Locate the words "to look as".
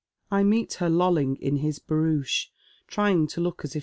3.27-3.75